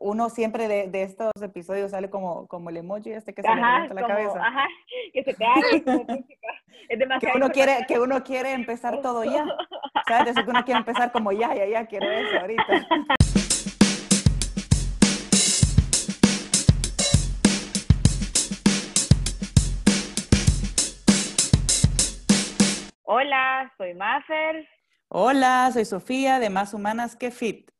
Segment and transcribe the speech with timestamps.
[0.00, 3.54] uno siempre de, de, estos episodios sale como, como el emoji este que se le
[3.54, 4.40] levanta la cabeza.
[4.40, 4.66] Ajá,
[5.12, 5.60] que se te haga
[6.88, 9.44] Es demasiado que uno, quiere, que uno quiere empezar todo ya.
[10.06, 10.34] ¿Sabes?
[10.34, 12.86] Que uno quiere empezar como ya, ya, ya, quiero eso ahorita.
[23.02, 24.68] Hola, soy Mafer.
[25.08, 27.70] Hola, soy Sofía de Más Humanas que Fit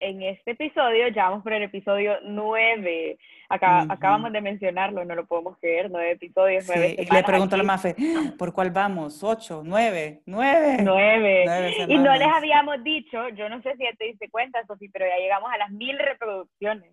[0.00, 3.18] en este episodio, ya vamos por el episodio 9.
[3.48, 7.58] Acabamos de mencionarlo, no lo podemos creer, nueve episodios, nueve sí, Y le pregunto a
[7.58, 7.96] la Mafe,
[8.38, 9.22] ¿por cuál vamos?
[9.22, 9.62] ¿Ocho?
[9.64, 10.22] ¿Nueve?
[10.24, 10.78] ¿Nueve?
[10.82, 11.44] Nueve.
[11.88, 15.06] y no les habíamos dicho, yo no sé si ya te diste cuenta, Sofi, pero
[15.06, 16.92] ya llegamos a las mil reproducciones.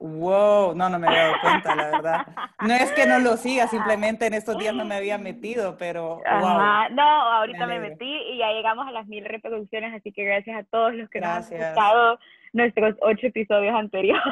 [0.00, 2.26] Wow, no, no me había dado cuenta, la verdad.
[2.60, 6.22] No es que no lo siga, simplemente en estos días no me había metido, pero
[6.24, 6.88] wow.
[6.92, 10.62] No, ahorita me, metí y ya llegamos a las mil reproducciones, así que gracias a
[10.62, 12.20] todos los que nos han gustado
[12.52, 14.22] nuestros ocho episodios anteriores.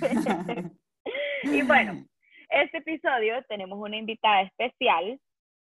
[1.44, 2.06] y bueno,
[2.48, 5.20] este episodio tenemos una invitada especial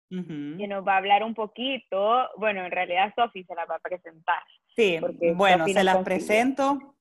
[0.08, 3.80] que nos va a hablar un poquito, bueno, en realidad Sofi se la va a
[3.80, 4.38] presentar.
[4.76, 4.98] Sí,
[5.34, 6.94] bueno, se la presento.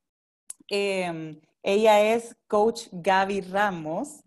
[0.67, 4.23] Em, ella es coach Gaby Ramos.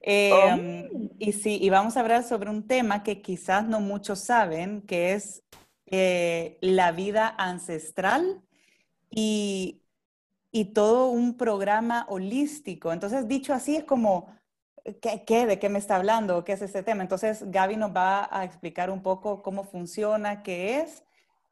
[0.00, 1.10] Em, oh.
[1.18, 5.14] Y sí, y vamos a hablar sobre un tema que quizás no muchos saben, que
[5.14, 5.42] es
[5.86, 8.42] eh, la vida ancestral
[9.10, 9.79] y
[10.52, 12.92] y todo un programa holístico.
[12.92, 14.34] Entonces, dicho así, es como,
[15.00, 16.44] ¿qué, qué de qué me está hablando?
[16.44, 17.02] ¿Qué es este tema?
[17.02, 21.04] Entonces, Gaby nos va a explicar un poco cómo funciona, qué es,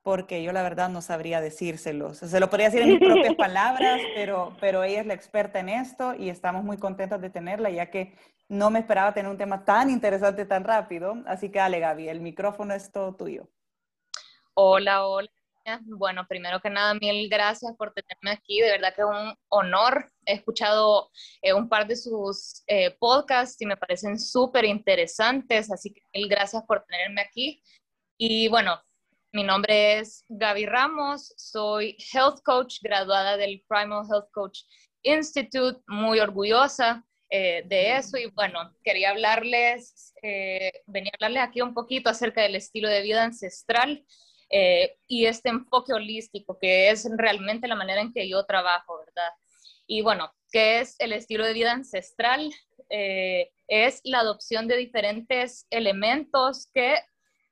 [0.03, 2.15] porque yo la verdad no sabría decírselo.
[2.15, 5.69] Se lo podría decir en mis propias palabras, pero, pero ella es la experta en
[5.69, 8.15] esto y estamos muy contentos de tenerla, ya que
[8.49, 11.17] no me esperaba tener un tema tan interesante tan rápido.
[11.27, 13.49] Así que dale, Gaby, el micrófono es todo tuyo.
[14.55, 15.31] Hola, hola.
[15.85, 18.61] Bueno, primero que nada, mil gracias por tenerme aquí.
[18.61, 20.11] De verdad que es un honor.
[20.25, 21.11] He escuchado
[21.43, 26.29] eh, un par de sus eh, podcasts y me parecen súper interesantes, así que mil
[26.29, 27.63] gracias por tenerme aquí.
[28.17, 28.81] Y bueno,
[29.33, 34.61] mi nombre es Gaby Ramos, soy Health Coach, graduada del Primal Health Coach
[35.03, 38.17] Institute, muy orgullosa eh, de eso.
[38.17, 40.15] Y bueno, quería hablarles,
[40.87, 44.05] venía a hablarles aquí un poquito acerca del estilo de vida ancestral.
[44.50, 49.31] Eh, y este enfoque holístico, que es realmente la manera en que yo trabajo, ¿verdad?
[49.86, 52.50] Y bueno, ¿qué es el estilo de vida ancestral?
[52.91, 56.97] Eh, es la adopción de diferentes elementos que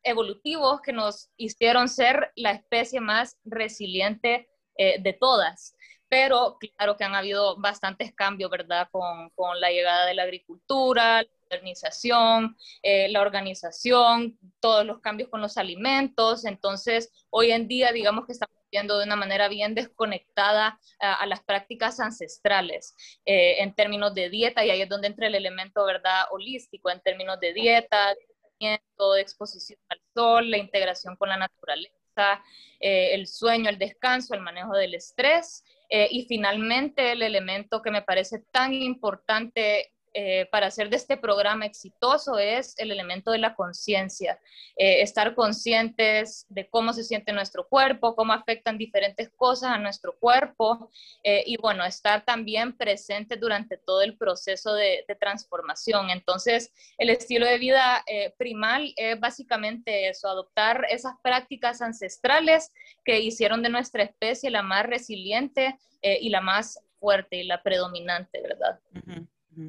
[0.02, 5.74] evolutivos que nos hicieron ser la especie más resiliente eh, de todas.
[6.08, 8.88] Pero claro que han habido bastantes cambios, ¿verdad?
[8.90, 15.40] Con, con la llegada de la agricultura, modernización, eh, la organización, todos los cambios con
[15.40, 16.44] los alimentos.
[16.44, 21.42] Entonces, hoy en día, digamos que estamos viendo de una manera bien desconectada a, las
[21.42, 22.94] prácticas ancestrales
[23.24, 27.00] eh, en términos de dieta, y ahí es donde entra el elemento, ¿verdad?, holístico, en
[27.00, 28.14] términos de dieta,
[28.58, 32.42] de exposición al sol, la integración con la naturaleza,
[32.80, 35.64] eh, el sueño, el descanso, el manejo del estrés.
[35.88, 41.66] Y finalmente el elemento que me parece tan importante eh, para hacer de este programa
[41.66, 44.40] exitoso es el elemento de la conciencia,
[44.74, 50.16] eh, estar conscientes de cómo se siente nuestro cuerpo, cómo afectan diferentes cosas a nuestro
[50.18, 50.90] cuerpo
[51.22, 56.08] eh, y bueno, estar también presente durante todo el proceso de, transformación.
[56.08, 58.02] Entonces, el estilo de vida
[58.38, 62.72] primal es básicamente eso, adoptar esas prácticas ancestrales
[63.04, 68.40] que hicieron de nuestra especie la más resiliente y la más fuerte y la predominante,
[68.40, 68.80] ¿verdad?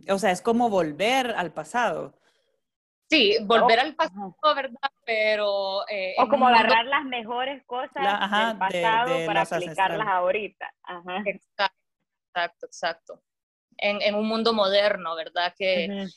[0.10, 2.14] O sea, es como volver al pasado.
[3.10, 4.92] Sí, volver al pasado, ¿verdad?
[5.06, 5.88] Pero...
[5.88, 10.74] Eh, o como agarrar las mejores cosas del pasado para aplicarlas ahorita.
[11.26, 13.22] Exacto, exacto,
[13.78, 15.54] En, un mundo moderno, ¿verdad?
[15.58, 16.08] Que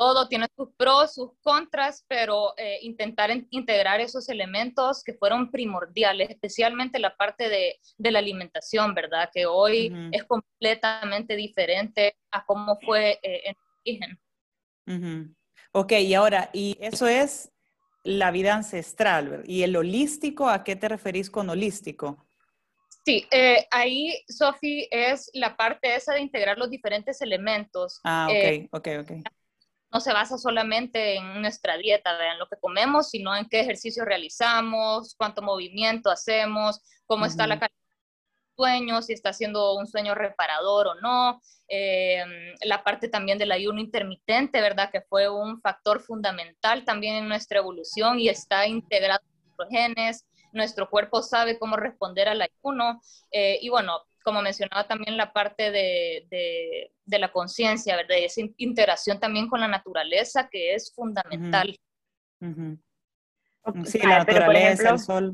[0.00, 6.30] todo tiene sus pros, sus contras, pero eh, intentar integrar esos elementos que fueron primordiales,
[6.30, 9.28] especialmente la parte de, de la alimentación, ¿verdad?
[9.30, 14.16] Que hoy es completamente diferente a cómo fue eh, en el
[14.86, 15.36] origen.
[15.72, 17.52] Ok, y ahora, y eso es
[18.02, 22.26] la vida ancestral, ¿y el holístico, a qué te referís con holístico?
[23.04, 28.00] Sí, eh, ahí, Sofi, es la parte esa de integrar los diferentes elementos.
[28.02, 29.12] Ah, ok, ok, ok
[29.92, 34.04] no se basa solamente en nuestra dieta, en lo que comemos, sino en qué ejercicio
[34.04, 40.14] realizamos, cuánto movimiento hacemos, cómo está la calidad del sueño, si está haciendo un sueño
[40.14, 44.90] reparador o no, em, la parte también del ayuno intermitente, ¿verdad?
[44.92, 50.26] Que fue un factor fundamental también en nuestra evolución y está integrado en nuestros genes,
[50.52, 53.00] nuestro cuerpo sabe cómo responder al ayuno.
[53.30, 58.16] Eh, y bueno, como mencionaba también la parte de, de, la conciencia, ¿verdad?
[58.20, 61.76] Y esa interacción también con la naturaleza que es fundamental.
[63.84, 65.32] Sí, la naturaleza, el sol.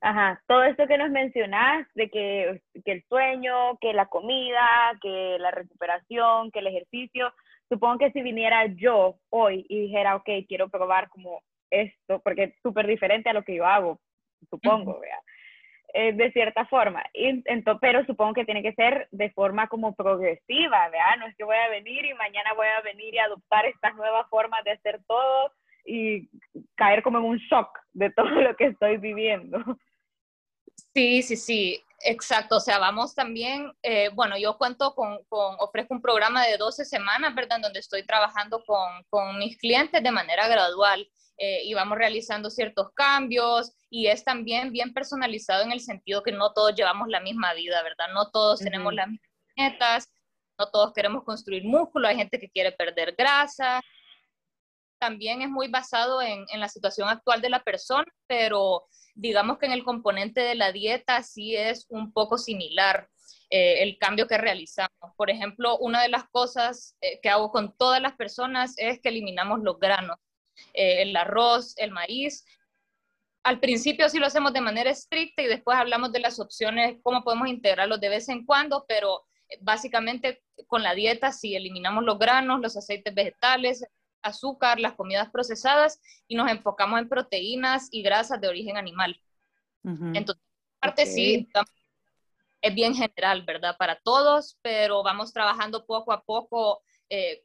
[0.00, 5.36] Ajá, todo esto que nos mencionas de que, que, el sueño, que la comida, que
[5.38, 7.32] la recuperación, que el ejercicio,
[7.68, 12.54] supongo que si viniera yo hoy y dijera, ok, quiero probar como esto, porque es
[12.62, 13.98] súper diferente a lo que yo hago,
[14.50, 15.18] supongo, ¿vea?
[15.96, 17.04] Eh, de cierta forma.
[17.14, 17.44] Y,
[17.80, 21.18] pero supongo que tiene que ser de forma como progresiva, ¿verdad?
[21.20, 24.28] No es que voy a venir y mañana voy a venir y adoptar estas nuevas
[24.28, 25.52] formas de hacer todo
[25.84, 26.28] y
[26.74, 29.58] caer como en un shock de todo lo que estoy viviendo.
[30.92, 32.56] Sí, sí, sí, exacto.
[32.56, 36.84] O sea, vamos también, eh, bueno, yo cuento con, con, ofrezco un programa de 12
[36.84, 37.60] semanas, ¿verdad?
[37.62, 42.92] Donde estoy trabajando con, con mis clientes de manera gradual eh, y vamos realizando ciertos
[42.94, 47.54] cambios y es también bien personalizado en el sentido que no todos llevamos la misma
[47.54, 48.06] vida, ¿verdad?
[48.12, 50.08] No todos tenemos las mismas metas,
[50.58, 53.80] no todos queremos construir músculo, hay gente que quiere perder grasa,
[54.98, 59.66] también es muy basado en, en, la situación actual de la persona, pero digamos que
[59.66, 63.08] en el componente de la dieta sí es un poco similar
[63.50, 64.90] eh, el cambio que realizamos.
[65.16, 69.10] Por ejemplo, una de las cosas eh, que hago con todas las personas es que
[69.10, 70.16] eliminamos los granos,
[70.72, 72.44] eh, el arroz, el maíz.
[73.42, 77.22] Al principio sí lo hacemos de manera estricta y después hablamos de las opciones, cómo
[77.22, 79.24] podemos integrarlos de vez en cuando, pero
[79.60, 83.84] básicamente con la dieta sí eliminamos los granos, los aceites vegetales,
[84.22, 89.20] azúcar, las comidas procesadas y nos enfocamos en proteínas y grasas de origen animal.
[90.14, 90.42] Entonces,
[90.80, 91.46] parte sí,
[92.62, 93.76] es bien general, ¿verdad?
[93.76, 97.44] Para todos, pero vamos trabajando poco a poco eh,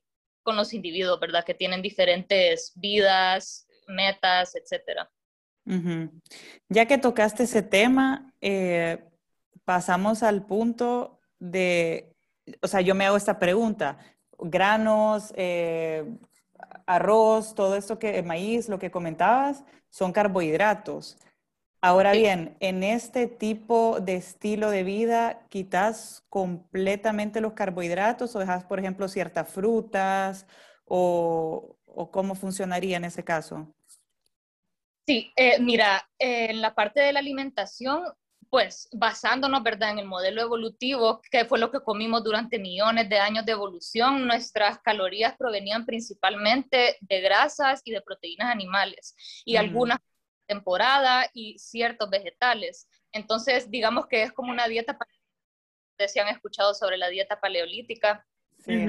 [0.49, 1.45] con los individuos, ¿verdad?
[1.45, 5.07] Que tienen diferentes vidas, metas, etcétera.
[6.69, 8.97] Ya que tocaste ese tema, eh,
[9.63, 12.15] pasamos al punto de,
[12.63, 13.99] o sea, yo me hago esta pregunta,
[14.39, 16.03] granos, eh,
[16.87, 21.19] arroz, todo esto que, maíz, lo que comentabas, son carbohidratos.
[21.81, 28.65] Ahora bien, en este tipo de estilo de vida, ¿quitas completamente los carbohidratos o dejas,
[28.65, 30.45] por ejemplo, ciertas frutas
[30.85, 31.77] o,
[32.11, 33.73] cómo funcionaría en ese caso?
[35.07, 38.03] Sí, eh, mira, en la parte de la alimentación
[38.49, 43.19] pues basándonos, ¿verdad?, en el modelo evolutivo, que fue lo que comimos durante millones de
[43.19, 49.15] años de evolución, nuestras calorías provenían principalmente de grasas y de proteínas animales
[49.45, 49.99] y algunas
[50.49, 52.89] temporada y ciertos vegetales.
[53.11, 54.97] Entonces, digamos que es como una dieta,
[56.07, 58.25] si han escuchado sobre la dieta paleolítica.
[58.57, 58.87] Sí.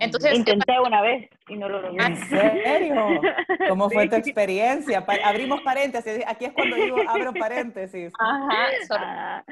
[0.00, 2.04] Entonces, Intenté una vez y no lo logré.
[2.04, 3.20] ¿En serio?
[3.68, 5.04] ¿Cómo fue tu experiencia?
[5.24, 6.24] abrimos paréntesis.
[6.26, 8.12] Aquí es cuando digo abro paréntesis.
[8.18, 8.66] Ajá.
[8.90, 9.44] Ah.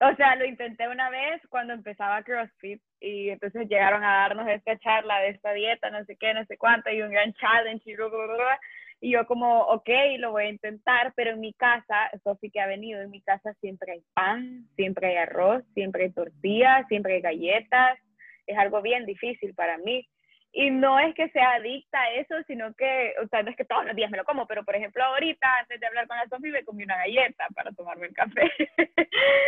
[0.00, 4.76] O sea, lo intenté una vez cuando empezaba CrossFit y entonces llegaron a darnos esta
[4.78, 7.94] charla de esta dieta, no sé qué, no sé cuánto, y un gran challenge y,
[9.02, 9.88] y yo como, ok,
[10.18, 13.52] lo voy a intentar, pero en mi casa, Sofi que ha venido, en mi casa
[13.60, 17.98] siempre hay pan, siempre hay arroz, siempre hay tortillas, siempre hay galletas,
[18.46, 20.08] es algo bien difícil para mí.
[20.52, 23.64] Y no es que sea adicta a eso, sino que, o sea, no es que
[23.64, 26.28] todos los días me lo como, pero por ejemplo ahorita, antes de hablar con la
[26.28, 28.52] Sofi, me comí una galleta para tomarme el café.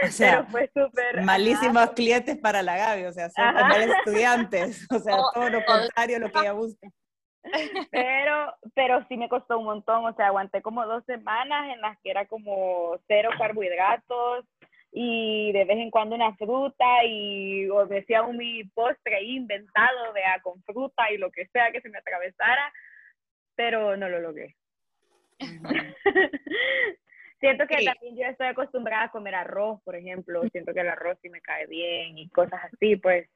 [0.03, 1.23] O sea, fue súper...
[1.23, 6.17] Malísimos clientes para la Gaby, o sea, son malos estudiantes, o sea, todo lo contrario
[6.17, 6.89] a lo que ella busca.
[7.91, 11.99] Pero, pero sí me costó un montón, o sea, aguanté como dos semanas en las
[12.01, 14.47] que era como cero carbohidratos,
[14.97, 20.41] y de vez en cuando una fruta y o decía un mi postre inventado vea
[20.41, 22.73] con fruta y lo que sea que se me atravesara,
[23.57, 24.55] pero no lo logré.
[27.41, 31.19] Siento que también yo estoy acostumbrada a comer arroz, por ejemplo, siento que el arroz
[31.21, 33.29] sí me cae bien y cosas así, pues.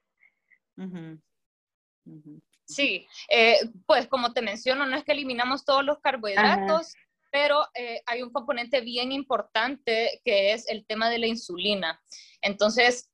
[2.65, 6.93] Sí, eh, pues como te menciono, no es que eliminamos todos los carbohidratos,
[7.31, 11.99] pero eh, hay un componente bien importante que es el tema de la insulina.
[12.41, 13.11] Entonces,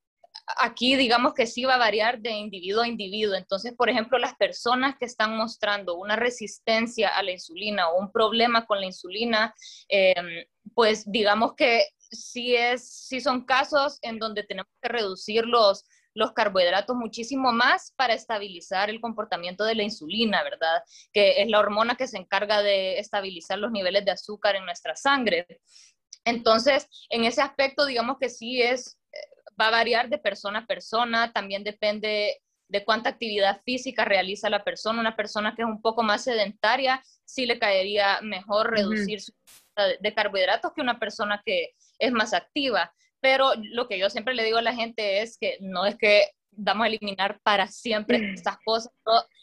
[0.57, 3.35] aquí digamos que sí va a variar de individuo a individuo.
[3.35, 8.11] Entonces, por ejemplo, las personas que están mostrando una resistencia a la insulina o un
[8.11, 9.53] problema con la insulina,
[9.87, 15.45] em, pues digamos que sí, es, sí son casos en donde tenemos que reducir
[16.15, 20.81] los, carbohidratos muchísimo más para estabilizar el comportamiento de la insulina, ¿verdad?
[21.13, 24.95] Que es la hormona que se encarga de estabilizar los niveles de azúcar en nuestra
[24.95, 25.45] sangre.
[26.23, 29.17] Entonces, en ese aspecto, digamos que sí es, eh,
[29.59, 34.63] va a variar de persona a persona, también depende de cuánta actividad física realiza la
[34.63, 34.99] persona.
[34.99, 39.33] Una persona que es un poco más sedentaria, sí le caería mejor reducir su
[40.01, 44.43] de carbohidratos que una persona que es más activa pero lo que yo siempre le
[44.43, 48.33] digo a la gente es que no es que vamos a eliminar para siempre mm.
[48.35, 48.91] estas cosas,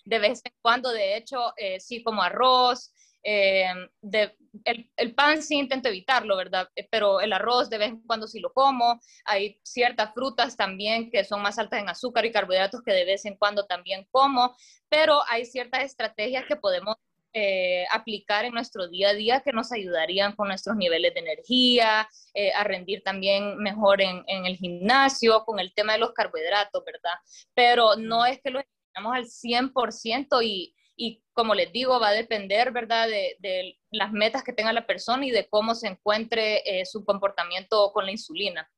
[0.04, 2.92] de vez en cuando, de hecho, eh, sí como arroz,
[3.24, 3.66] eh,
[4.00, 6.68] de, el, el, pan sí intento evitarlo, ¿verdad?
[6.74, 9.00] Eh, pero el arroz de vez en cuando sí lo como.
[9.24, 13.24] Hay ciertas frutas también que son más altas en azúcar y carbohidratos que de vez
[13.24, 14.56] en cuando también como,
[14.88, 16.96] pero hay ciertas estrategias que podemos
[17.32, 22.08] eh, aplicar en nuestro día a día que nos ayudarían con nuestros niveles de energía,
[22.56, 27.18] a rendir también mejor en, en, el gimnasio, con el tema de los carbohidratos, ¿verdad?
[27.54, 32.12] Pero no es que lo eliminamos al 100% y y como les digo, va a
[32.12, 36.86] depender, ¿verdad?, de, las metas que tenga la persona y de cómo se encuentre eh,
[36.86, 38.70] su comportamiento con la insulina.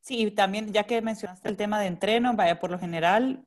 [0.00, 3.44] Sí, también ya que mencionaste el tema de entreno, vaya, por lo general,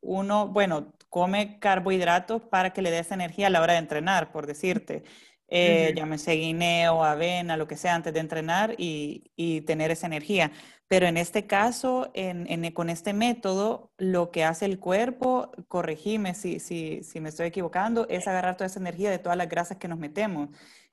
[0.00, 4.46] uno, bueno, come carbohidratos para que le des energía a la hora de entrenar, por
[4.46, 5.04] decirte.
[5.48, 10.50] Eh, llámese guineo, avena, lo que sea, antes de entrenar y, y tener esa energía.
[10.88, 16.60] Pero en este caso, en, con este método, lo que hace el cuerpo, corregime si,
[16.60, 19.88] si, si, me estoy equivocando, es agarrar toda esa energía de todas las grasas que
[19.88, 20.50] nos metemos.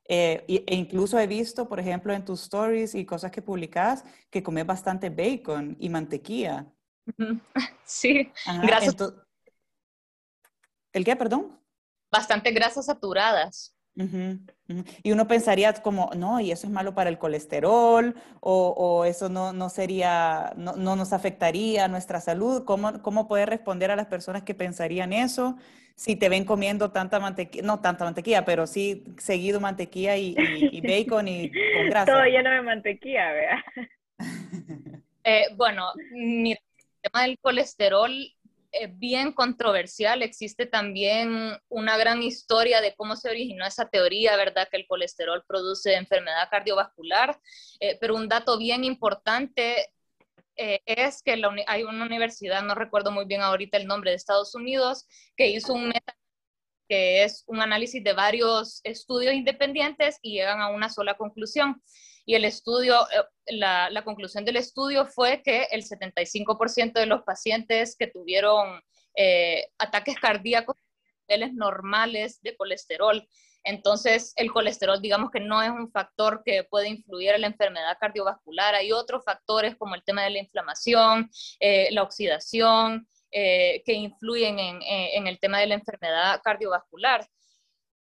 [0.08, 4.42] Eh, e incluso he visto, por ejemplo, en tus stories y cosas que publicas, que
[4.42, 6.66] comes bastante bacon y mantequilla.
[7.84, 8.30] Sí,
[8.62, 8.96] grasas.
[10.92, 11.58] ¿El qué, perdón?
[12.10, 13.74] Bastante grasas saturadas.
[15.02, 19.52] Y uno pensaría como, no, y eso es malo para el colesterol, o, eso no,
[19.52, 22.64] no sería, no, no, nos afectaría a nuestra salud.
[22.64, 25.56] ¿Cómo, ¿Cómo poder responder a las personas que pensarían eso
[25.94, 30.34] si te ven comiendo tanta mantequilla, no tanta mantequilla, pero sí seguido mantequilla y,
[30.80, 32.12] bacon y con grasa?
[32.12, 33.64] Todo lleno de mantequilla, vea.
[35.24, 36.60] Eh, bueno, mira,
[37.02, 38.12] tema del colesterol
[38.94, 40.22] bien controversial.
[40.22, 44.68] Existe también una gran historia de cómo se originó esa teoría, ¿verdad?
[44.70, 47.38] Que el colesterol produce enfermedad cardiovascular.
[47.80, 49.90] Eh, pero un dato bien importante
[50.56, 54.54] eh, es que hay una universidad, no recuerdo muy bien ahorita el nombre de Estados
[54.54, 55.06] Unidos,
[55.36, 56.16] que hizo un meta
[56.88, 61.80] que es un análisis de varios estudios independientes y llegan a una sola conclusión
[62.24, 63.24] y el estudio, eh,
[63.56, 68.80] la, la conclusión del estudio fue que el 75% de los pacientes que tuvieron
[69.16, 70.76] eh, ataques cardíacos
[71.28, 73.26] niveles normales de colesterol.
[73.64, 77.96] Entonces, el colesterol, digamos que no es un factor que puede influir en la enfermedad
[78.00, 78.74] cardiovascular.
[78.74, 84.82] Hay otros factores como el tema de la inflamación, eh, la oxidación, que influyen en,
[84.82, 87.26] en, el tema de la enfermedad cardiovascular.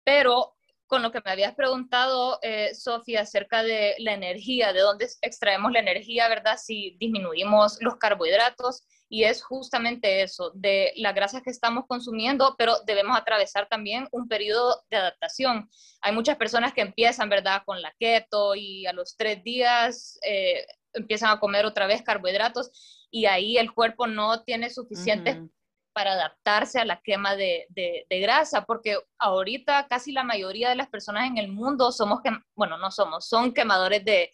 [0.03, 0.55] Pero
[0.89, 5.72] con lo que me habías preguntado, eh, Sofía, acerca de la energía, de dónde extraemos
[5.72, 6.58] la energía, ¿verdad?
[6.58, 12.79] Si disminuimos los carbohidratos, y es justamente eso, de las grasas que estamos consumiendo, pero
[12.86, 15.69] debemos atravesar también un periodo de adaptación.
[16.01, 20.65] Hay muchas personas que empiezan, ¿verdad?, con la keto y a los tres días eh,
[20.93, 22.72] empiezan a comer otra vez carbohidratos
[23.12, 25.50] y ahí el cuerpo no tiene suficiente
[25.93, 27.67] para adaptarse a la quema de,
[28.10, 32.19] grasa, porque ahorita casi la mayoría de las personas en el mundo somos,
[32.55, 34.31] bueno, no somos, son quemadores de,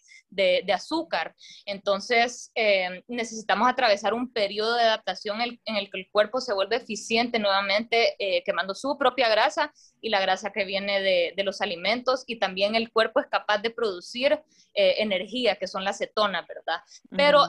[0.72, 1.34] azúcar.
[1.64, 6.76] Entonces, eh, necesitamos atravesar un periodo de adaptación en el que el cuerpo se vuelve
[6.76, 12.24] eficiente nuevamente eh, quemando su propia grasa y la grasa que viene de, los alimentos
[12.26, 14.32] y también el cuerpo es capaz de producir
[14.74, 16.80] eh, energía, que son las cetonas, ¿verdad?
[17.10, 17.48] Pero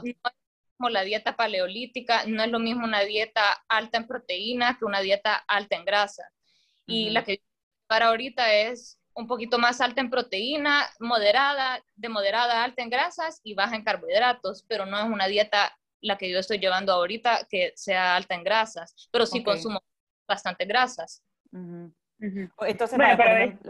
[0.77, 5.01] como la dieta paleolítica, no es lo mismo una dieta alta en proteína que una
[5.01, 6.31] dieta alta en grasa.
[6.86, 7.41] Y la que
[7.88, 13.41] para ahorita es un poquito más alta en proteína, moderada, de moderada alta en grasas
[13.43, 17.48] y baja en carbohidratos, pero no es una dieta la que yo estoy llevando ahorita
[17.50, 19.81] que sea alta en grasas, pero sí consumo
[20.27, 21.24] bastante grasas.
[22.19, 23.00] Entonces,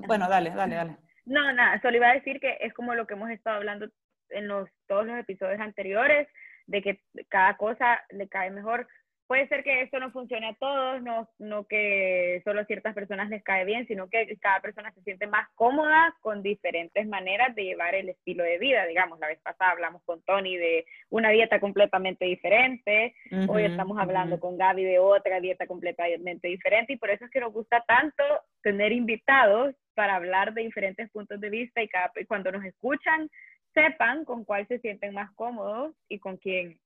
[0.05, 0.97] bueno, dale, dale, dale.
[1.25, 3.87] No, nada, solo iba a decir que es como lo que hemos estado hablando
[4.29, 6.27] en los, todos los episodios anteriores,
[6.67, 8.87] de que cada cosa le cae mejor.
[9.25, 13.29] Puede ser que esto no funcione a todos, no, no que solo a ciertas personas
[13.29, 17.65] les cae bien, sino que cada persona se siente más cómoda con diferentes maneras de
[17.65, 18.85] llevar el estilo de vida.
[18.85, 23.15] Digamos, la vez pasada hablamos con Tony de una dieta completamente diferente,
[23.49, 27.41] hoy estamos hablando con Gaby de otra dieta completamente diferente y por eso es que
[27.41, 28.23] nos gusta tanto
[28.61, 33.29] tener invitados para hablar de diferentes puntos de vista y, cada, y cuando nos escuchan
[33.77, 36.79] sepan con cuál se sienten más cómodos y con quién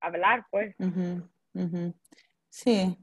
[0.00, 0.74] hablar, pues.
[2.48, 2.96] Sí.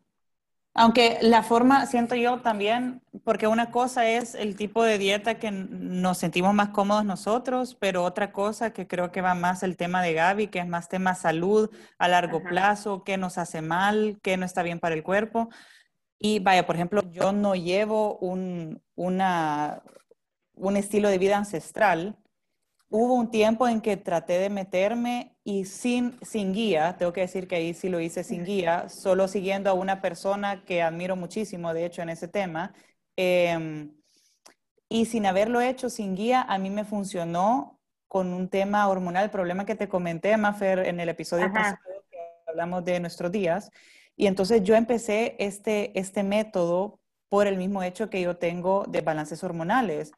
[0.77, 5.49] Aunque la forma, siento yo también, porque una cosa es el tipo de dieta que
[5.49, 10.01] nos sentimos más cómodos nosotros, pero otra cosa que creo que va más el tema
[10.01, 14.35] de Gaby, que es más tema salud a largo plazo, qué nos hace mal, qué
[14.35, 15.47] no está bien para el cuerpo.
[16.19, 19.81] Y vaya, por ejemplo, yo no llevo un, una,
[20.55, 22.17] un estilo de vida ancestral,
[22.89, 27.47] hubo un tiempo en que traté de meterme y sin, sin guía, tengo que decir
[27.47, 31.73] que ahí sí lo hice sin guía, solo siguiendo a una persona que admiro muchísimo,
[31.73, 32.73] de hecho, en ese tema.
[33.15, 33.91] Em,
[34.89, 39.29] y sin haberlo hecho sin guía, a mí me funcionó con un tema hormonal, el
[39.29, 41.77] problema que te comenté, Mafer, en el episodio pasado
[42.09, 43.71] que hablamos de nuestros días.
[44.15, 46.99] Y entonces yo empecé este, este método
[47.29, 50.11] por el mismo hecho que yo tengo de balances hormonales.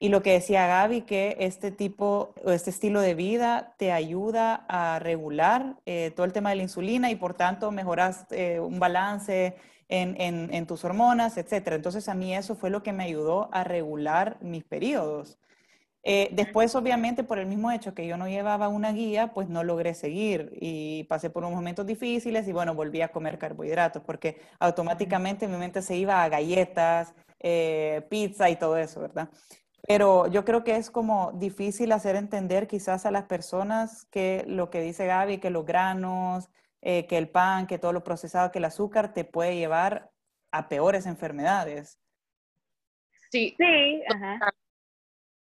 [0.00, 4.64] Y lo que decía Gaby, que este tipo o este estilo de vida te ayuda
[4.68, 8.78] a regular eh, todo el tema de la insulina y por tanto mejoras eh, un
[8.78, 9.56] balance
[9.88, 11.72] en, tus hormonas, etc.
[11.72, 15.38] Entonces a mí eso fue lo que me ayudó a regular mis periodos.
[16.04, 19.64] Eh, después, obviamente, por el mismo hecho que yo no llevaba una guía, pues no
[19.64, 24.40] logré seguir y pasé por unos momentos difíciles y bueno, volví a comer carbohidratos porque
[24.60, 27.14] automáticamente mi mente se iba a galletas,
[28.08, 29.28] pizza y todo eso, ¿verdad?
[29.86, 34.70] Pero yo creo que es como difícil hacer entender quizás a las personas que lo
[34.70, 36.50] que dice Gaby, que los granos,
[36.82, 40.10] eh, que el pan, que todo lo procesado, que el azúcar te puede llevar
[40.50, 41.98] a peores enfermedades.
[43.30, 44.02] Sí, sí,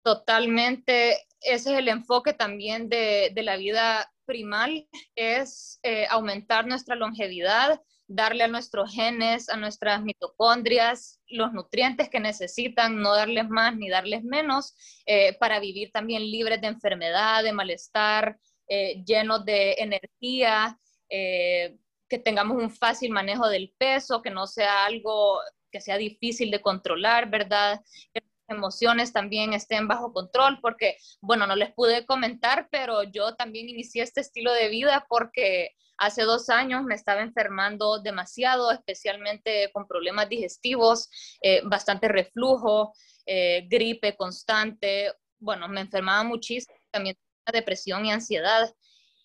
[0.04, 1.14] totalmente.
[1.42, 8.44] Ese es el enfoque también de, la vida primal, es eh, aumentar nuestra longevidad, darle
[8.44, 14.24] a nuestros genes, a nuestras mitocondrias, los nutrientes que necesitan, no darles más ni darles
[14.24, 21.78] menos, eh, para vivir también libres de enfermedad, de malestar, eh, llenos de energía, eh,
[22.08, 25.40] que tengamos un fácil manejo del peso, que no sea algo
[25.72, 27.82] que sea difícil de controlar, ¿verdad?
[28.14, 33.70] Que emociones también estén bajo control, porque, bueno, no les pude comentar, pero yo también
[33.70, 39.88] inicié este estilo de vida porque Hace dos años me estaba enfermando demasiado, especialmente con
[39.88, 41.10] problemas digestivos,
[41.42, 42.94] eh, bastante reflujo,
[43.26, 45.14] eh, gripe constante.
[45.40, 47.16] Bueno, me enfermaba muchísimo, también
[47.52, 48.74] depresión y ansiedad.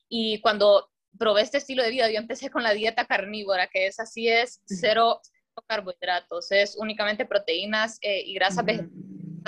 [0.09, 3.99] Y cuando probé este estilo de vida, yo empecé con la dieta carnívora, que es
[3.99, 5.21] así, es cero,
[5.67, 8.65] carbohidratos, es únicamente proteínas eh, y grasas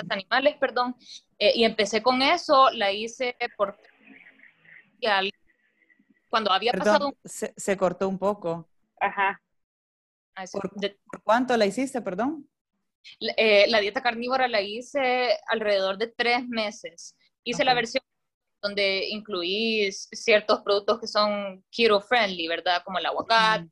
[0.09, 0.95] animales, perdón.
[1.39, 3.77] y empecé con eso, la hice por
[6.33, 7.15] cuando había pasado...
[7.23, 8.67] Se, cortó un poco.
[8.99, 9.39] Ajá.
[10.51, 10.71] ¿Por,
[11.23, 12.49] cuánto la hiciste, perdón?
[13.37, 17.15] Eh, la dieta carnívora la hice alrededor de tres meses.
[17.43, 18.03] Hice la versión
[18.63, 22.81] donde incluí ciertos productos que son keto friendly, ¿verdad?
[22.83, 23.69] Como el aguacate,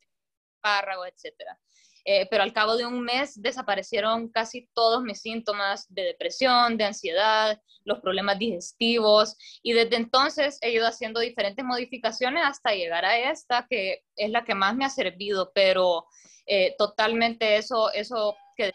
[0.60, 1.58] párrago, etcétera.
[2.04, 6.84] Eh, pero al cabo de un mes desaparecieron casi todos mis síntomas de depresión, de
[6.84, 13.30] ansiedad, los problemas digestivos y desde entonces he ido haciendo diferentes modificaciones hasta llegar a
[13.30, 16.06] esta que es la que más me ha servido, pero
[16.46, 18.72] eh, totalmente eso, eso que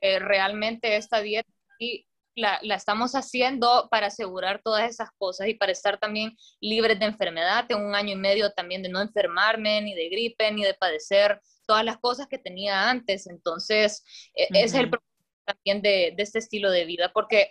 [0.00, 1.50] que realmente esta dieta
[2.34, 7.04] la, la, estamos haciendo para asegurar todas esas cosas y para estar también libres de
[7.04, 7.66] enfermedad.
[7.68, 11.40] Tengo un año y medio también de no enfermarme, ni de gripe, ni de padecer
[11.66, 13.26] todas las cosas que tenía antes.
[13.26, 15.06] Entonces, e, ese es el problema
[15.44, 17.50] también de, de, este estilo de vida, porque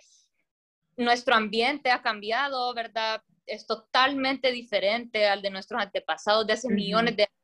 [0.96, 3.22] nuestro ambiente ha cambiado, ¿verdad?
[3.46, 7.36] Es totalmente diferente al de nuestros antepasados de hace millones de años.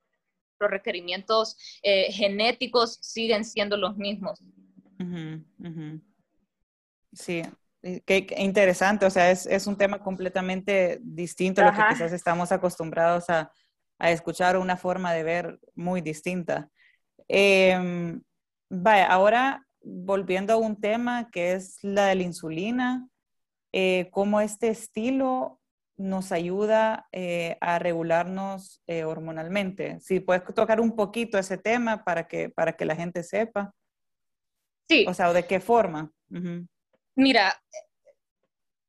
[0.61, 4.43] Los requerimientos eh, genéticos siguen siendo los mismos.
[7.13, 7.43] Sí,
[7.83, 12.13] eh, Qué, interesante, o sea, es, es, un tema completamente distinto a lo que quizás
[12.13, 13.53] estamos acostumbrados a,
[13.99, 16.69] a escuchar una forma de ver muy distinta.
[17.29, 18.19] Eh,
[18.69, 23.09] vaya, ahora volviendo a un tema que es la de la insulina,
[23.73, 25.61] eh, cómo este estilo
[25.97, 29.99] nos ayuda eh, a regularnos eh, hormonalmente.
[30.01, 33.75] Si puedes tocar un poquito ese tema para que, para que la gente sepa.
[34.89, 35.05] Sí.
[35.09, 36.11] O sea, ¿de qué forma?
[37.17, 37.61] Mira,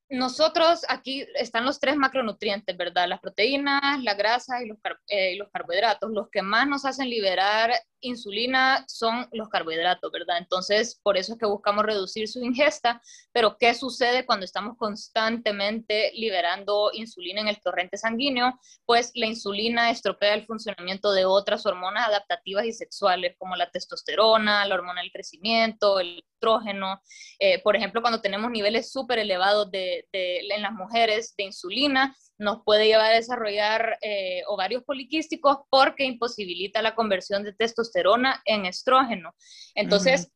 [0.09, 3.07] nosotros aquí están los tres macronutrientes, ¿verdad?
[3.07, 6.09] Las proteínas, la grasa y los, eh, los, carbohidratos.
[6.11, 10.37] Los que más nos hacen liberar insulina son los carbohidratos, ¿verdad?
[10.37, 13.01] Entonces, por eso es que buscamos reducir su ingesta.
[13.31, 18.59] Pero, ¿qué sucede cuando estamos constantemente liberando insulina en el torrente sanguíneo?
[18.85, 24.65] Pues la insulina estropea el funcionamiento de otras hormonas adaptativas y sexuales, como la testosterona,
[24.65, 27.01] la hormona del crecimiento, el estrógeno.
[27.39, 32.63] Eh, por ejemplo, cuando tenemos niveles súper elevados de, en las mujeres de insulina, nos
[32.63, 39.35] puede llevar a desarrollar eh, ovarios poliquísticos porque imposibilita la conversión de testosterona en estrógeno.
[39.75, 40.31] Entonces,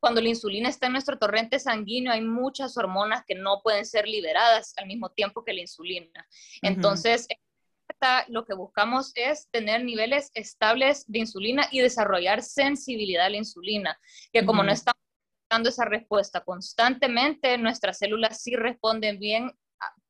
[0.00, 4.08] cuando la insulina está en nuestro torrente sanguíneo, hay muchas hormonas que no pueden ser
[4.08, 6.26] liberadas al mismo tiempo que la insulina.
[6.62, 7.28] Entonces,
[8.28, 14.00] lo que buscamos es tener niveles estables de insulina y desarrollar sensibilidad a la insulina,
[14.32, 15.00] que como no estamos
[15.48, 19.52] dando esa respuesta constantemente, nuestras células sí responden bien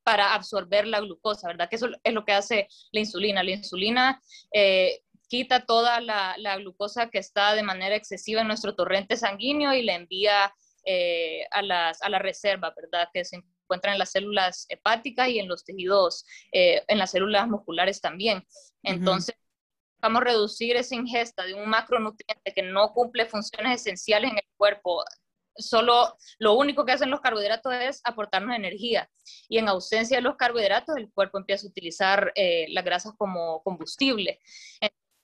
[0.02, 1.68] para absorber la glucosa, ¿verdad?
[1.68, 3.42] Que eso es lo que hace la insulina.
[3.42, 9.16] La insulina eh, quita toda la, glucosa que está de manera excesiva en nuestro torrente
[9.16, 13.08] sanguíneo y la envía eh, a, las, a la reserva, ¿verdad?
[13.12, 17.48] Que se encuentra en las células hepáticas y en los tejidos, eh, en las células
[17.48, 18.46] musculares también.
[18.82, 19.34] Entonces,
[20.02, 24.48] vamos a reducir esa ingesta de un macronutriente que no cumple funciones esenciales en el
[24.56, 25.02] cuerpo
[25.56, 29.08] solo lo único que hacen los carbohidratos es aportarnos energía
[29.48, 33.62] y en ausencia de los carbohidratos el cuerpo empieza a utilizar eh, las grasas como
[33.62, 34.40] combustible.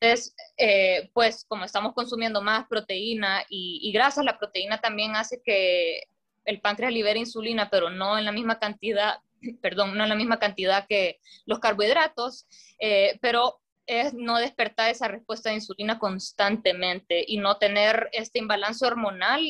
[0.01, 5.43] Entonces, eh, pues como estamos consumiendo más proteína y, y grasas, la proteína también hace
[5.43, 6.03] que
[6.45, 9.21] el páncreas libere insulina, pero no en la misma cantidad,
[9.63, 12.47] perdón, no en la misma cantidad que los carbohidratos,
[12.79, 18.85] eh, pero es no despertar esa respuesta de insulina constantemente y no tener este imbalance
[18.85, 19.43] hormonal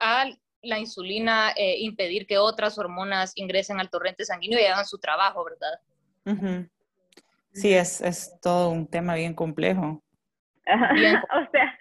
[0.00, 0.26] a
[0.62, 5.44] la insulina eh, impedir que otras hormonas ingresen al torrente sanguíneo y hagan su trabajo,
[5.44, 6.60] ¿verdad?
[7.52, 10.02] Sí, es, es todo un tema bien complejo.
[10.66, 11.78] o sea,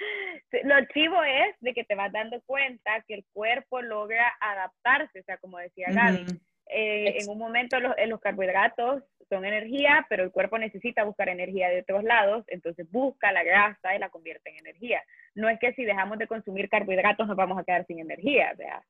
[0.64, 5.24] lo chivo es de que te vas dando cuenta que el cuerpo logra adaptarse, o
[5.24, 6.26] sea, como decía Gaby,
[6.70, 11.70] eh, en un momento los, los, carbohidratos son energía, pero el cuerpo necesita buscar energía
[11.70, 15.04] de otros lados, entonces busca la grasa y la convierte en energía.
[15.38, 18.84] No es que si dejamos de consumir carbohidratos nos vamos a quedar sin energía, ¿verdad?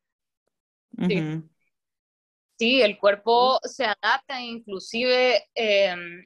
[1.08, 1.44] Sí.
[2.58, 2.82] sí.
[2.82, 6.26] el cuerpo se adapta, inclusive, em,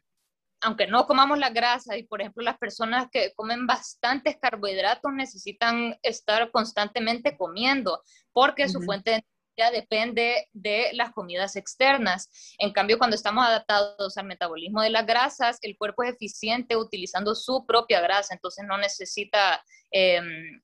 [0.62, 5.98] aunque no comamos la grasa, y por ejemplo las personas que comen bastantes carbohidratos necesitan
[6.04, 9.26] estar constantemente comiendo, porque su fuente de
[9.72, 12.30] depende de las comidas externas.
[12.58, 17.36] En cambio, cuando estamos adaptados al metabolismo de las grasas, el cuerpo es eficiente utilizando
[17.36, 20.62] su propia grasa, entonces no necesita em,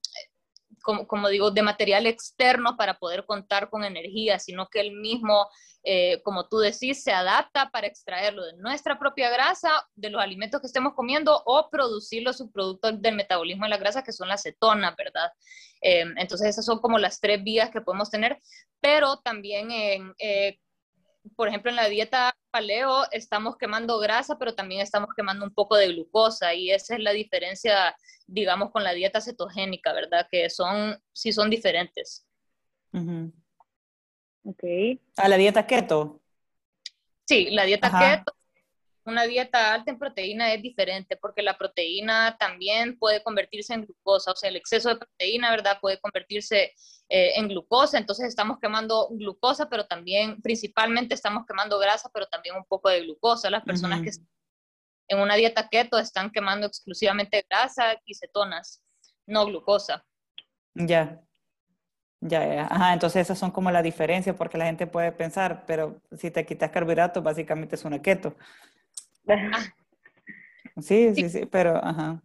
[0.83, 5.47] como, digo, de material externo para poder contar con energía, sino que el mismo,
[5.83, 10.61] eh, como tú decís, se adapta para extraerlo de nuestra propia grasa, de los alimentos
[10.61, 14.43] que estemos comiendo o producir los subproductos del metabolismo de la grasa, que son las
[14.43, 15.31] cetonas, ¿verdad?
[15.81, 18.39] Eh, entonces esas son como las tres vías que podemos tener,
[18.79, 20.13] pero también en...
[21.35, 25.75] Por ejemplo, en la dieta paleo estamos quemando grasa, pero también estamos quemando un poco
[25.75, 30.27] de glucosa y esa es la diferencia, digamos, con la dieta cetogénica, ¿verdad?
[30.31, 32.25] Que son, sí son diferentes.
[34.43, 34.63] Ok.
[35.17, 36.21] ¿A la dieta keto?
[37.25, 38.36] Sí, la dieta keto
[39.07, 44.31] una dieta alta en proteína es diferente porque la proteína también puede convertirse en glucosa,
[44.31, 45.79] o sea, el exceso de proteína, ¿verdad?
[45.81, 46.73] Puede convertirse
[47.09, 52.55] eh, en glucosa, entonces estamos quemando glucosa, pero también, principalmente estamos quemando grasa, pero también
[52.55, 53.49] un poco de glucosa.
[53.49, 54.11] Las personas que
[55.07, 58.83] en una dieta keto están quemando exclusivamente grasa y cetonas,
[59.25, 60.05] no glucosa.
[60.73, 61.21] Ya.
[62.19, 62.65] Ya, ya.
[62.65, 66.45] Ajá, entonces esas son como la diferencia porque la gente puede pensar, pero si te
[66.45, 68.35] quitas carbohidratos, básicamente es una keto.
[70.79, 72.21] Sí, sí, sí, pero, ajá.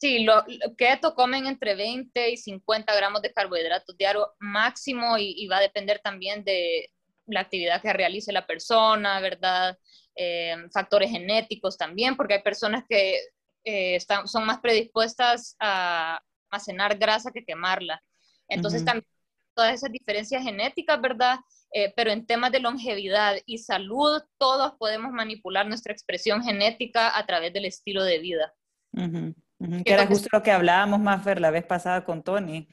[0.00, 0.44] Sí, lo,
[0.76, 6.00] keto comen entre 20 y 50 gramos de carbohidratos diarios máximo y, va a depender
[6.00, 6.90] también de
[7.26, 9.78] la actividad que realice la persona, ¿verdad?
[10.16, 13.14] Eh, factores genéticos también, porque hay personas que
[13.64, 16.20] eh, están, son más predispuestas a
[16.50, 18.02] almacenar grasa que quemarla.
[18.48, 19.06] Entonces también
[19.54, 21.38] todas esas diferencias genéticas, ¿verdad?
[21.74, 27.24] Eh, pero en temas de longevidad y salud, todos podemos manipular nuestra expresión genética a
[27.24, 28.52] través del estilo de vida.
[28.92, 32.68] Que era justo lo que hablábamos, más la vez pasada con Tony,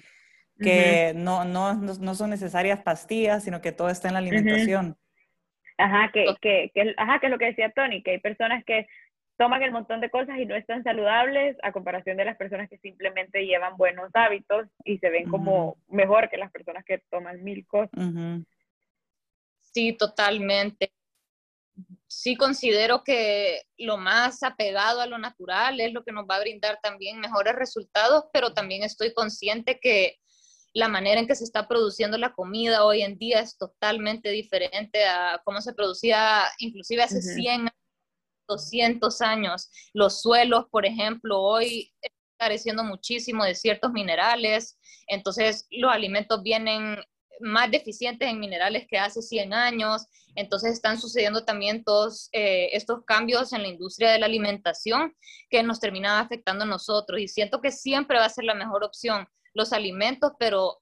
[0.60, 4.98] que no, no, no, son necesarias pastillas, sino que todo está en la alimentación.
[5.78, 8.86] Ajá, que, que, que, ajá, que es lo que decía Tony, que hay personas que
[9.38, 12.78] toman el montón de cosas y no están saludables a comparación de las personas que
[12.80, 17.66] simplemente llevan buenos hábitos y se ven como mejor que las personas que toman mil
[17.66, 17.98] cosas.
[19.74, 20.94] Sí, totalmente.
[22.08, 26.42] Sí considero que lo más apegado a lo natural es lo que nos va a
[26.42, 30.18] brindar también mejores resultados, pero también estoy consciente que
[30.74, 35.06] la manera en que se está produciendo la comida hoy en día es totalmente diferente
[35.06, 37.74] a cómo se producía inclusive hace 100 años
[38.50, 39.70] 200 años.
[39.94, 44.78] Los suelos, por ejemplo, hoy están careciendo muchísimo de ciertos minerales,
[45.08, 46.98] entonces los alimentos vienen
[47.39, 53.04] más deficientes en minerales que hace 100 años, entonces están sucediendo también todos eh, estos
[53.06, 55.15] cambios en la industria de la alimentación
[55.49, 57.19] que nos terminan afectando a nosotros.
[57.19, 60.82] Y siento que siempre va a ser la mejor opción los alimentos, pero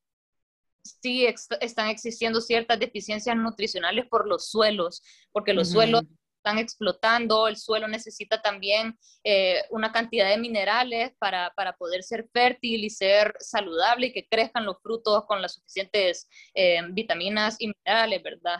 [0.84, 6.04] sí están existiendo ciertas deficiencias nutricionales por los suelos, porque los suelos
[6.48, 12.26] están explotando, el suelo necesita también eh, una cantidad de minerales para, para, poder ser
[12.32, 17.74] fértil y ser saludable y que crezcan los frutos con las suficientes eh, vitaminas y
[17.74, 18.60] minerales, ¿verdad?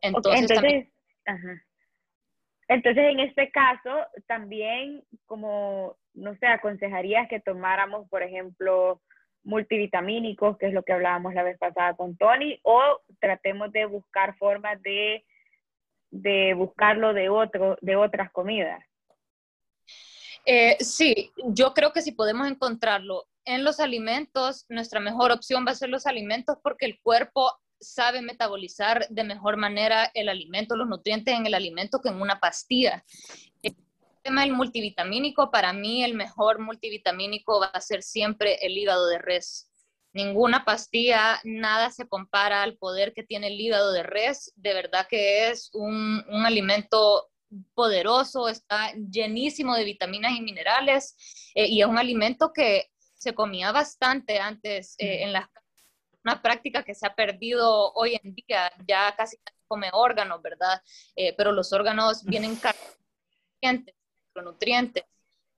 [0.00, 0.88] Entonces,
[2.68, 9.02] entonces, en este caso, también como, no sé, aconsejarías que tomáramos, por ejemplo,
[9.44, 12.80] multivitamínicos, que es lo que hablábamos la vez pasada con Tony, o
[13.20, 15.22] tratemos de buscar formas de,
[16.12, 18.84] de buscarlo de, otro, de otras comidas.
[20.44, 25.72] Eh, sí, yo creo que si podemos encontrarlo en los alimentos, nuestra mejor opción va
[25.72, 30.88] a ser los alimentos porque el cuerpo sabe metabolizar de mejor manera el alimento, los
[30.88, 33.04] nutrientes en el alimento que en una pastilla.
[33.62, 33.74] El
[34.22, 39.18] tema del multivitamínico, para mí el mejor multivitamínico va a ser siempre el hígado de
[39.18, 39.71] res.
[40.12, 44.52] Ninguna pastilla, nada se compara al poder que tiene el hígado de res.
[44.56, 47.30] De verdad que es un, un alimento
[47.74, 51.16] poderoso, está llenísimo de vitaminas y minerales
[51.54, 55.46] eh, y es un alimento que se comía bastante antes eh, en las
[56.24, 60.80] una práctica que se ha perdido hoy en día, ya casi come órganos, ¿verdad?
[61.16, 62.96] Eh, pero los órganos vienen cargados
[63.60, 65.04] de nutrientes.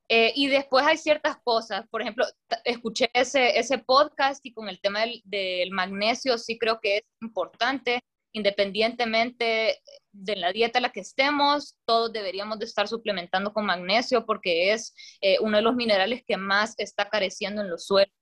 [0.09, 2.27] Y después hay ciertas cosas, por ejemplo,
[2.65, 7.03] escuché ese, ese podcast y con el tema del, del magnesio sí creo que es
[7.21, 8.03] importante
[8.35, 9.81] independientemente
[10.13, 14.73] de la dieta en la que estemos, todos deberíamos de estar suplementando con magnesio porque
[14.73, 18.13] es eh, uno de los minerales que más está careciendo en los suelos.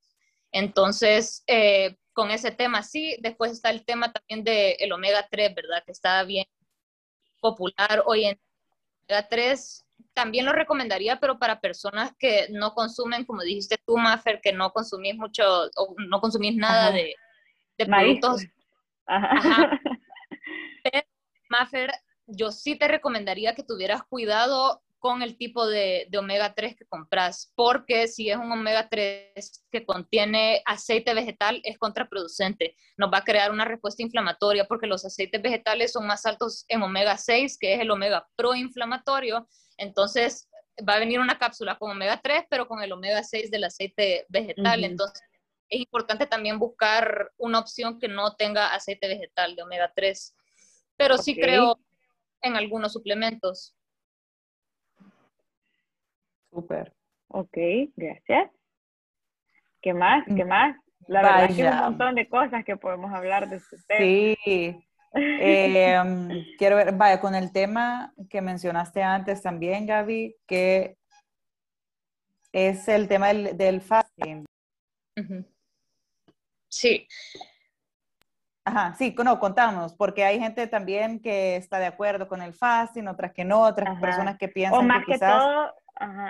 [0.52, 5.54] Entonces, eh, con ese tema sí, después está el tema también del el omega 3,
[5.54, 5.82] ¿verdad?
[5.84, 6.44] Que está bien
[7.40, 8.40] popular hoy en
[9.08, 14.40] omega 3 también lo recomendaría, pero para personas que no consumen, como dijiste tú, Maffer,
[14.42, 15.44] que no consumís mucho
[15.76, 17.14] o no consumís nada de,
[17.78, 18.42] de productos.
[19.06, 19.80] Ajá.
[20.84, 21.06] Pero,
[21.48, 21.92] Maffer,
[22.26, 27.52] yo sí te recomendaría que tuvieras cuidado con el tipo de, omega 3 que compras,
[27.56, 32.76] porque si es un omega 3 que contiene aceite vegetal, es contraproducente.
[32.96, 36.82] Nos va a crear una respuesta inflamatoria porque los aceites vegetales son más altos en
[36.82, 39.48] omega 6, que es el omega proinflamatorio.
[39.76, 40.48] Entonces,
[40.88, 44.24] va a venir una cápsula con omega 3, pero con el omega 6 del aceite
[44.28, 44.84] vegetal.
[44.84, 45.20] Entonces,
[45.68, 50.36] es importante también buscar una opción que no tenga aceite vegetal de omega 3
[50.96, 51.80] pero sí creo
[52.42, 53.74] en algunos suplementos.
[56.52, 56.92] Súper.
[57.28, 57.56] Ok,
[57.96, 58.50] gracias.
[59.80, 60.24] ¿Qué más?
[60.26, 60.76] ¿Qué más?
[61.08, 64.00] La verdad es que hay un montón de cosas que podemos hablar de este tema.
[64.00, 64.88] Sí.
[65.14, 70.96] Em, quiero ver, vaya, con el tema que mencionaste antes también, Gaby, que
[72.50, 74.46] es el tema del, fasting.
[76.70, 77.06] Sí,
[78.64, 83.08] Ajá, sí, no, contamos, porque hay gente también que está de acuerdo con el fasting,
[83.08, 85.74] otras que no, otras personas que piensan o más que, todo,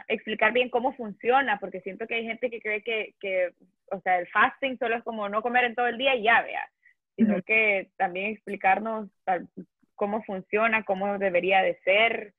[0.08, 3.54] explicar bien cómo funciona, porque siento que hay gente que cree que, que,
[3.90, 6.42] o sea, el fasting solo es como no comer en todo el día y ya,
[6.42, 6.68] vea,
[7.16, 9.08] sino que también explicarnos
[9.94, 12.34] cómo funciona, cómo debería de ser.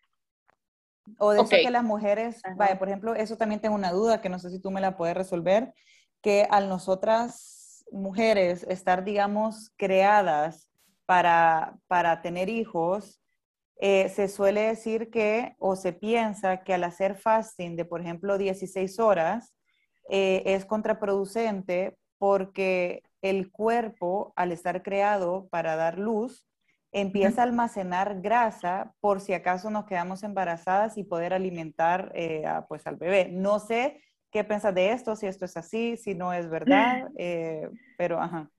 [1.17, 4.29] O de eso que las mujeres, vaya, por ejemplo, eso también tengo una duda que
[4.29, 5.73] no sé si tú me la puedes resolver,
[6.21, 10.69] que al nosotras mujeres estar, digamos, creadas
[11.05, 13.21] para, para tener hijos,
[13.85, 18.37] eh, se suele decir que, o se piensa que al hacer fasting de, por ejemplo,
[18.37, 19.53] 16 horas,
[20.09, 26.47] eh, es contraproducente porque el cuerpo, al estar creado para dar luz,
[26.93, 32.87] empieza a almacenar grasa por si acaso nos quedamos embarazadas y poder alimentar eh, pues
[32.87, 33.27] al bebé.
[33.29, 33.99] No sé
[34.33, 35.15] ¿Qué piensas de esto?
[35.15, 37.69] Si esto es así, si no es verdad, eh,
[37.99, 38.49] pero ajá.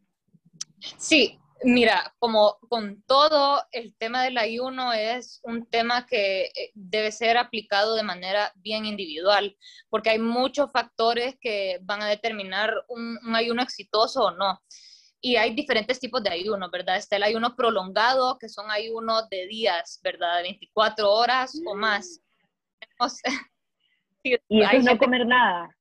[0.99, 7.11] Sí, mira, como con todo, el tema del ayuno es un tema que eh, debe
[7.11, 9.57] ser aplicado de manera bien individual,
[9.89, 14.63] porque hay muchos factores que van a determinar un, ayuno exitoso o no.
[15.21, 16.97] Y hay diferentes tipos de ayuno, ¿verdad?
[16.97, 20.37] Está el ayuno prolongado, que son ayunos de días, ¿verdad?
[20.37, 22.21] De 24 horas o más.
[24.23, 25.75] y eso es no comer nada.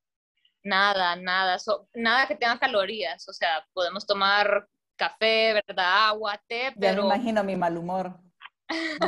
[0.64, 1.58] Nada, nada,
[1.94, 3.28] nada que tenga calorías.
[3.28, 4.66] O sea, podemos tomar
[5.04, 6.08] café, ¿verdad?
[6.08, 7.02] Agua, té, pero...
[7.02, 8.20] Ya me imagino mi mal humor.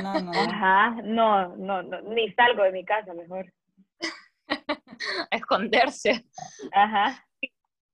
[0.02, 0.32] No, no.
[0.62, 3.52] Ajá, no, no, no, ni salgo de mi casa mejor.
[5.32, 6.26] esconderse.
[6.74, 7.26] Ajá.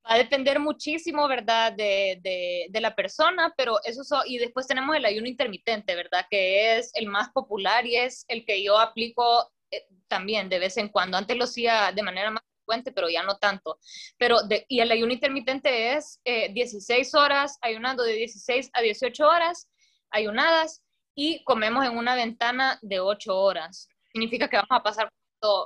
[0.03, 1.73] Va a depender muchísimo, ¿verdad?
[1.73, 6.25] De, de, de la persona, pero eso, y después tenemos el ayuno intermitente, ¿verdad?
[6.29, 10.77] Que es el más popular y es el que yo aplico eh, también de vez
[10.77, 11.17] en cuando.
[11.17, 13.79] Antes lo hacía de manera más frecuente, pero ya no tanto.
[14.17, 19.27] Pero de, y el ayuno intermitente es 16 eh, horas, ayunando de 16 a 18
[19.27, 19.69] horas,
[20.09, 20.83] ayunadas,
[21.15, 23.89] y comemos en una ventana de 8 horas.
[24.13, 25.09] Significa que vamos a pasar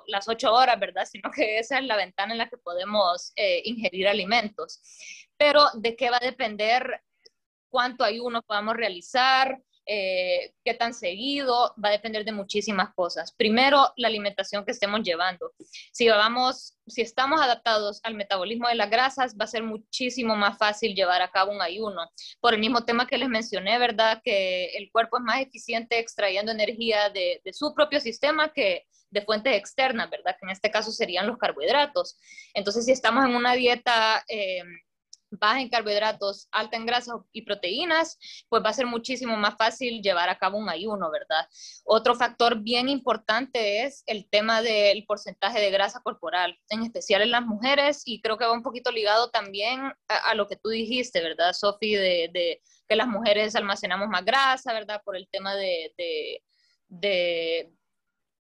[0.07, 1.05] las 8 horas, ¿verdad?
[1.05, 4.81] Sino que esa es la ventana en la que podemos eh, ingerir alimentos.
[5.37, 7.01] Pero de qué va a depender
[7.69, 13.33] cuánto ayuno podamos realizar, eh, qué tan seguido, va a depender de muchísimas cosas.
[13.33, 15.53] Primero, la alimentación que estemos llevando.
[15.91, 20.57] Si, vamos, si estamos adaptados al metabolismo de las grasas, va a ser muchísimo más
[20.57, 22.09] fácil llevar a cabo un ayuno.
[22.39, 24.21] Por el mismo tema que les mencioné, ¿verdad?
[24.23, 29.55] Que el cuerpo es más eficiente extrayendo energía de, su propio sistema que de fuentes
[29.55, 30.35] externas, ¿verdad?
[30.39, 32.17] Que en este caso serían los carbohidratos.
[32.53, 34.23] Entonces, si estamos en una dieta...
[34.27, 34.63] Eh,
[35.31, 38.17] baja en carbohidratos, alta en grasas y proteínas,
[38.49, 41.47] pues va a ser muchísimo más fácil llevar a cabo un ayuno, ¿verdad?
[41.83, 47.31] Otro factor bien importante es el tema del porcentaje de grasa corporal, en especial en
[47.31, 51.21] las mujeres, y creo que va un poquito ligado también a, lo que tú dijiste,
[51.21, 51.95] ¿verdad, Sofi?
[51.95, 55.01] De, que las mujeres almacenamos más grasa, ¿verdad?
[55.03, 55.91] Por el tema de,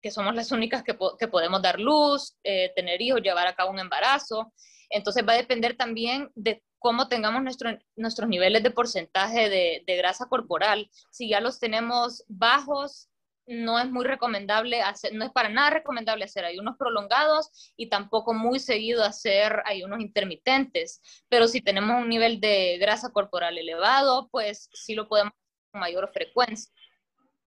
[0.02, 3.78] que somos las únicas que, podemos dar luz, eh, tener hijos, llevar a cabo un
[3.78, 4.52] embarazo.
[4.90, 10.90] Entonces va a depender también de cómo tengamos nuestros niveles de porcentaje de, grasa corporal.
[11.10, 13.08] Si ya los tenemos bajos,
[13.46, 18.34] no es muy recomendable hacer, no es para nada recomendable hacer ayunos prolongados y tampoco
[18.34, 21.00] muy seguido hacer ayunos intermitentes.
[21.28, 25.80] Pero si tenemos un nivel de grasa corporal elevado, pues sí lo podemos hacer con
[25.80, 26.72] mayor frecuencia.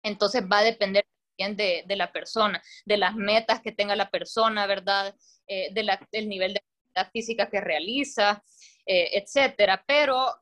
[0.03, 1.05] Entonces va a depender
[1.37, 5.15] también de, la persona, de las metas que tenga la persona, ¿verdad?
[5.47, 8.43] Eh, del nivel de actividad física que realiza.
[8.85, 9.83] Eh, etcétera.
[9.87, 10.35] Pero,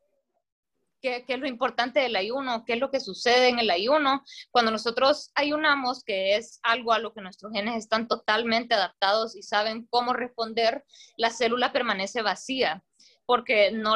[1.02, 2.66] ¿qué, es lo importante del ayuno?
[2.66, 4.24] ¿Qué es lo que sucede en el ayuno?
[4.52, 9.44] Cuando nosotros ayunamos, que es algo a lo que nuestros genes están totalmente adaptados y
[9.44, 10.84] saben cómo responder,
[11.18, 12.84] la célula permanece vacía
[13.26, 13.96] porque no,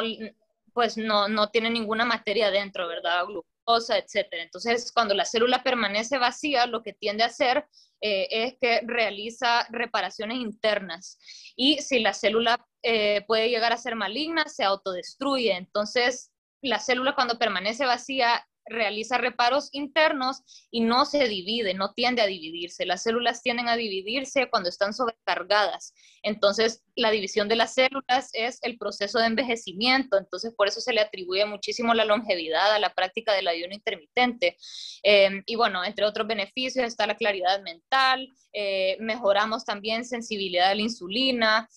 [0.72, 3.26] pues no, no tiene ninguna materia dentro, ¿verdad?
[3.26, 4.42] Glucosa, etcétera.
[4.42, 7.66] Entonces, cuando la célula permanece vacía, lo que tiende a hacer
[8.00, 11.18] eh, es que realiza reparaciones internas.
[11.56, 15.56] Y si la célula eh, puede llegar a ser maligna, se autodestruye.
[15.56, 22.22] Entonces, la célula cuando permanece vacía realiza reparos internos y no se divide, no tiende
[22.22, 22.86] a dividirse.
[22.86, 25.94] Las células tienden a dividirse cuando están sobrecargadas.
[26.22, 30.18] Entonces, la división de las células es el proceso de envejecimiento.
[30.18, 34.56] Entonces, por eso se le atribuye muchísimo la longevidad a la práctica del ayuno intermitente.
[35.02, 40.74] Eh, y bueno, entre otros beneficios está la claridad mental, eh, mejoramos también sensibilidad a
[40.74, 41.68] la insulina,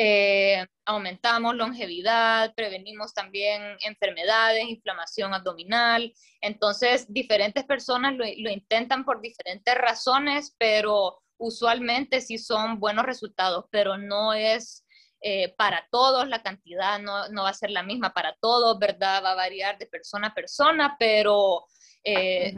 [0.00, 6.14] eh, aumentamos longevidad, prevenimos también enfermedades, inflamación abdominal.
[6.40, 13.98] Entonces, diferentes personas lo, intentan por diferentes razones, pero usualmente sí son buenos resultados, pero
[13.98, 14.86] no es
[15.20, 19.24] eh, para todos, la cantidad no, no, va a ser la misma para todos, ¿verdad?
[19.24, 21.66] Va a variar de persona a persona, pero
[22.04, 22.56] eh,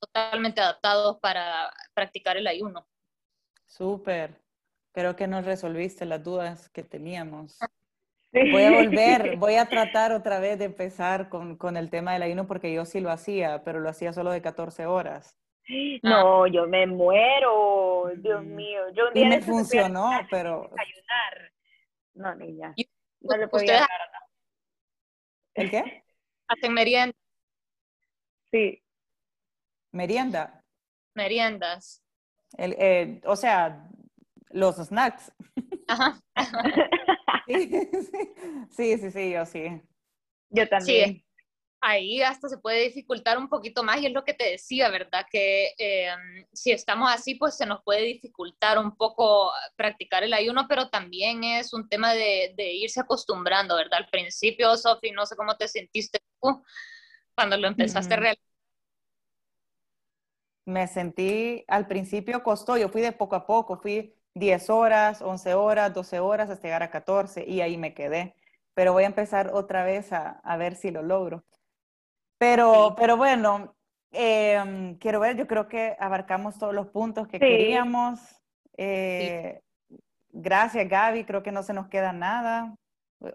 [0.00, 2.88] totalmente adaptados para practicar el ayuno.
[3.64, 4.47] Súper.
[4.98, 7.56] Creo que nos resolviste las dudas que teníamos.
[8.32, 12.22] Voy a volver, voy a tratar otra vez de empezar con, con, el tema del
[12.22, 15.38] ayuno porque yo sí lo hacía, pero lo hacía solo de 14 horas.
[16.02, 18.54] No, yo me muero, Dios mm.
[18.56, 18.80] mío.
[18.92, 20.64] Yo y me funcionó, pero...
[20.64, 21.52] Ayudar.
[22.14, 22.74] No, niña.
[23.20, 23.88] No le podía dar
[25.54, 26.02] ¿El qué?
[26.48, 27.16] Hacen merienda.
[28.50, 28.82] Sí.
[29.92, 30.64] ¿Merienda?
[31.14, 32.02] Meriendas.
[32.56, 33.88] El, eh, o sea,
[34.50, 35.32] los snacks.
[35.88, 36.20] Ajá.
[37.48, 39.80] Sí, sí, sí, yo sí.
[40.50, 41.24] Yo también.
[41.80, 45.24] ahí hasta se puede dificultar un poquito más y es lo que te decía, ¿verdad?
[45.30, 50.66] Que em, si estamos así, pues se nos puede dificultar un poco practicar el ayuno,
[50.68, 54.00] pero también es un tema de, irse acostumbrando, ¿verdad?
[54.00, 56.62] Al principio, Sofi, no sé cómo te sentiste tú
[57.34, 58.48] cuando lo empezaste a realizar
[60.68, 65.54] me sentí, al principio costó, yo fui de poco a poco, fui 10 horas, 11
[65.54, 68.34] horas, 12 horas hasta llegar a 14 y ahí me quedé.
[68.74, 71.44] Pero voy a empezar otra vez a, a ver si lo logro.
[72.38, 73.74] Pero, pero bueno,
[74.12, 78.20] em, quiero ver, yo creo que abarcamos todos los puntos que queríamos.
[78.76, 79.60] Eh,
[80.30, 82.76] gracias Gaby, creo que no se nos queda nada.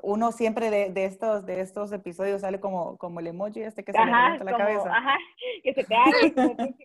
[0.02, 3.92] Uno siempre de, de, estos, de estos episodios sale como, como el emoji este que
[3.92, 4.90] se le levanta la cabeza.
[4.90, 5.18] Ajá,
[5.62, 6.04] que se queda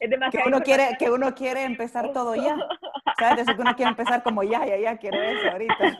[0.00, 2.56] es demasiado que uno quiere Que uno quiere empezar todo ya.
[3.18, 3.38] ¿Sabes?
[3.38, 5.98] Decir que uno quiere empezar como ya, ya, ya, quiero eso ahorita.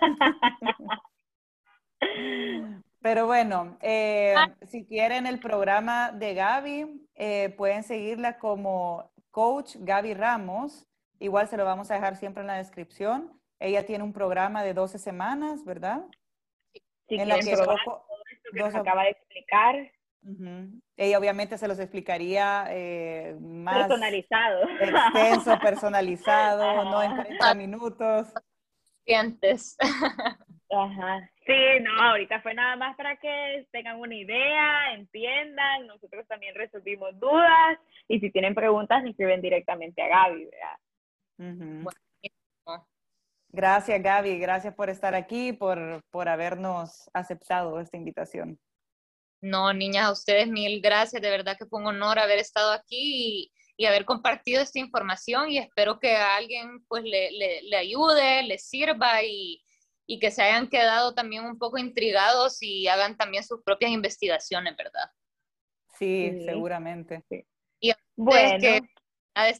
[3.00, 4.50] Pero bueno, eh, ah.
[4.66, 10.86] si quieren el programa de Gaby, eh, pueden seguirla como Coach Gaby Ramos.
[11.18, 13.32] Igual se lo vamos a dejar siempre en la descripción.
[13.60, 16.04] Ella tiene un programa de 12 semanas, ¿verdad?
[17.08, 18.06] En la que poco,
[18.52, 19.90] nos acaba de explicar.
[20.96, 24.68] Ella obviamente se los explicaría eh, más personalizado.
[24.80, 28.32] extenso, personalizado, no en 30 minutos.
[29.04, 29.76] Clientes.
[30.70, 31.30] Ajá.
[31.46, 37.18] Sí, no, ahorita fue nada más para que tengan una idea, entiendan, nosotros también resolvimos
[37.20, 37.78] dudas
[38.08, 40.48] y si tienen preguntas escriben directamente a Gaby,
[43.54, 48.58] Gracias Gaby, gracias por estar aquí, por, por habernos aceptado esta invitación.
[49.40, 53.50] No, niñas, a ustedes mil gracias, de verdad que fue un honor haber estado aquí
[53.76, 58.42] y, haber compartido esta información y espero que a alguien pues le, le, le ayude,
[58.42, 59.62] le sirva y,
[60.06, 64.76] y que se hayan quedado también un poco intrigados y hagan también sus propias investigaciones,
[64.76, 65.10] ¿verdad?
[65.96, 67.24] Sí, seguramente.
[67.78, 68.58] Y bueno.
[68.58, 68.80] que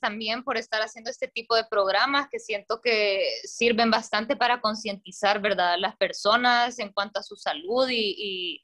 [0.01, 5.41] también por estar haciendo este tipo de programas que siento que sirven bastante para concientizar,
[5.41, 8.63] ¿verdad?, las personas en cuanto a su salud y,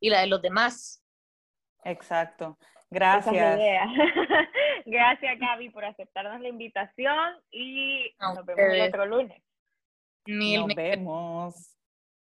[0.00, 1.02] y, la de los demás.
[1.84, 2.58] Exacto.
[2.90, 3.58] Gracias.
[4.86, 9.42] Gracias, Gaby, por aceptarnos la invitación y nos vemos el otro lunes.
[10.26, 11.76] Nos vemos.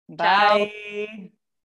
[0.07, 1.33] Bye.